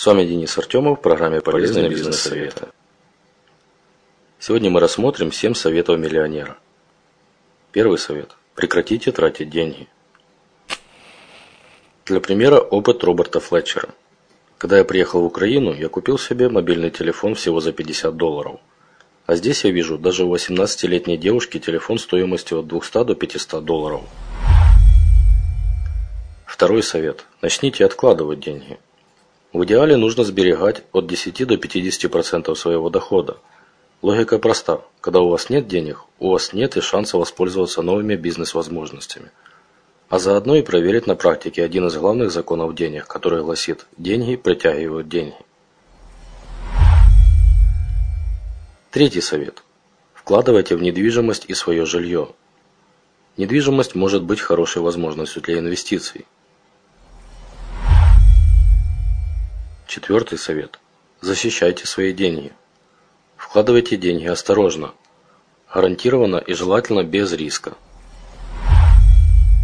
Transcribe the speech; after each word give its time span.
С 0.00 0.06
вами 0.06 0.24
Денис 0.24 0.56
Артемов 0.56 0.98
в 0.98 1.02
программе 1.02 1.42
«Полезные 1.42 1.90
бизнес-советы». 1.90 2.68
Сегодня 4.38 4.70
мы 4.70 4.80
рассмотрим 4.80 5.30
7 5.30 5.52
советов 5.52 5.98
миллионера. 5.98 6.56
Первый 7.70 7.98
совет. 7.98 8.34
Прекратите 8.54 9.12
тратить 9.12 9.50
деньги. 9.50 9.88
Для 12.06 12.18
примера 12.20 12.58
опыт 12.60 13.04
Роберта 13.04 13.40
Флетчера. 13.40 13.90
Когда 14.56 14.78
я 14.78 14.86
приехал 14.86 15.20
в 15.20 15.26
Украину, 15.26 15.74
я 15.74 15.90
купил 15.90 16.18
себе 16.18 16.48
мобильный 16.48 16.90
телефон 16.90 17.34
всего 17.34 17.60
за 17.60 17.72
50 17.72 18.16
долларов. 18.16 18.58
А 19.26 19.36
здесь 19.36 19.64
я 19.66 19.70
вижу, 19.70 19.98
даже 19.98 20.24
у 20.24 20.34
18-летней 20.34 21.18
девушки 21.18 21.58
телефон 21.58 21.98
стоимостью 21.98 22.60
от 22.60 22.68
200 22.68 23.04
до 23.04 23.14
500 23.14 23.62
долларов. 23.62 24.00
Второй 26.46 26.82
совет. 26.82 27.26
Начните 27.42 27.84
откладывать 27.84 28.40
деньги. 28.40 28.78
В 29.52 29.64
идеале 29.64 29.96
нужно 29.96 30.22
сберегать 30.22 30.84
от 30.92 31.08
10 31.08 31.46
до 31.46 31.54
50% 31.56 32.54
своего 32.54 32.88
дохода. 32.88 33.38
Логика 34.00 34.38
проста. 34.38 34.82
Когда 35.00 35.20
у 35.20 35.28
вас 35.28 35.50
нет 35.50 35.66
денег, 35.66 36.04
у 36.20 36.30
вас 36.30 36.52
нет 36.52 36.76
и 36.76 36.80
шанса 36.80 37.18
воспользоваться 37.18 37.82
новыми 37.82 38.14
бизнес-возможностями. 38.14 39.30
А 40.08 40.20
заодно 40.20 40.54
и 40.54 40.62
проверить 40.62 41.08
на 41.08 41.16
практике 41.16 41.64
один 41.64 41.88
из 41.88 41.96
главных 41.96 42.30
законов 42.30 42.76
денег, 42.76 43.08
который 43.08 43.42
гласит 43.42 43.86
«деньги 43.96 44.36
притягивают 44.36 45.08
деньги». 45.08 45.34
Третий 48.92 49.20
совет. 49.20 49.64
Вкладывайте 50.14 50.76
в 50.76 50.82
недвижимость 50.82 51.46
и 51.48 51.54
свое 51.54 51.86
жилье. 51.86 52.28
Недвижимость 53.36 53.96
может 53.96 54.22
быть 54.22 54.40
хорошей 54.40 54.80
возможностью 54.80 55.42
для 55.42 55.58
инвестиций. 55.58 56.26
Четвертый 59.90 60.38
совет. 60.38 60.78
Защищайте 61.20 61.84
свои 61.84 62.12
деньги. 62.12 62.52
Вкладывайте 63.36 63.96
деньги 63.96 64.24
осторожно, 64.24 64.92
гарантированно 65.74 66.36
и 66.36 66.52
желательно 66.54 67.02
без 67.02 67.32
риска. 67.32 67.72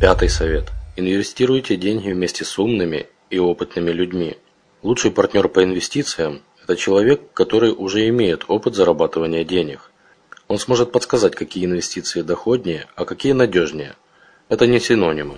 Пятый 0.00 0.28
совет. 0.28 0.72
Инвестируйте 0.96 1.76
деньги 1.76 2.10
вместе 2.10 2.44
с 2.44 2.58
умными 2.58 3.06
и 3.30 3.38
опытными 3.38 3.92
людьми. 3.92 4.36
Лучший 4.82 5.12
партнер 5.12 5.46
по 5.46 5.62
инвестициям– 5.62 6.42
это 6.64 6.74
человек, 6.74 7.20
который 7.32 7.70
уже 7.70 8.08
имеет 8.08 8.46
опыт 8.48 8.74
зарабатывания 8.74 9.44
денег. 9.44 9.92
Он 10.48 10.58
сможет 10.58 10.90
подсказать, 10.90 11.36
какие 11.36 11.66
инвестиции 11.66 12.22
доходнее, 12.22 12.88
а 12.96 13.04
какие 13.04 13.30
надежнее. 13.30 13.94
Это 14.48 14.66
не 14.66 14.80
синонимы. 14.80 15.36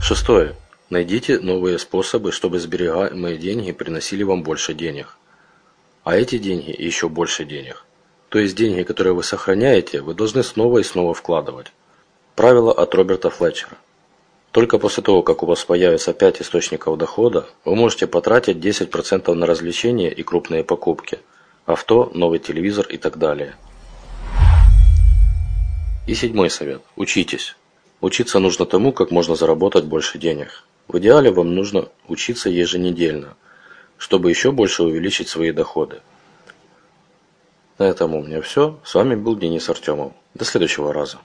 Шестое. 0.00 0.56
Найдите 0.88 1.40
новые 1.40 1.80
способы, 1.80 2.30
чтобы 2.30 2.60
сберегаемые 2.60 3.38
деньги 3.38 3.72
приносили 3.72 4.22
вам 4.22 4.44
больше 4.44 4.72
денег. 4.72 5.16
А 6.04 6.16
эти 6.16 6.38
деньги 6.38 6.70
еще 6.70 7.08
больше 7.08 7.44
денег. 7.44 7.84
То 8.28 8.38
есть 8.38 8.54
деньги, 8.54 8.84
которые 8.84 9.12
вы 9.12 9.24
сохраняете, 9.24 10.00
вы 10.00 10.14
должны 10.14 10.44
снова 10.44 10.78
и 10.78 10.84
снова 10.84 11.12
вкладывать. 11.12 11.72
Правило 12.36 12.72
от 12.72 12.94
Роберта 12.94 13.30
Флетчера. 13.30 13.76
Только 14.52 14.78
после 14.78 15.02
того, 15.02 15.22
как 15.22 15.42
у 15.42 15.46
вас 15.46 15.64
появится 15.64 16.12
5 16.12 16.42
источников 16.42 16.96
дохода, 16.96 17.46
вы 17.64 17.74
можете 17.74 18.06
потратить 18.06 18.58
10% 18.58 19.34
на 19.34 19.44
развлечения 19.44 20.10
и 20.10 20.22
крупные 20.22 20.62
покупки, 20.62 21.18
авто, 21.64 22.12
новый 22.14 22.38
телевизор 22.38 22.86
и 22.86 22.96
так 22.96 23.18
далее. 23.18 23.56
И 26.06 26.14
седьмой 26.14 26.48
совет. 26.48 26.82
Учитесь. 26.94 27.56
Учиться 28.00 28.38
нужно 28.38 28.66
тому, 28.66 28.92
как 28.92 29.10
можно 29.10 29.34
заработать 29.34 29.84
больше 29.84 30.18
денег. 30.18 30.62
В 30.96 30.98
идеале 30.98 31.30
вам 31.30 31.54
нужно 31.54 31.90
учиться 32.08 32.48
еженедельно, 32.48 33.36
чтобы 33.98 34.30
еще 34.30 34.50
больше 34.50 34.82
увеличить 34.82 35.28
свои 35.28 35.52
доходы. 35.52 36.00
На 37.76 37.84
этом 37.84 38.14
у 38.14 38.22
меня 38.22 38.40
все. 38.40 38.80
С 38.82 38.94
вами 38.94 39.14
был 39.14 39.36
Денис 39.36 39.68
Артемов. 39.68 40.14
До 40.32 40.46
следующего 40.46 40.94
раза. 40.94 41.18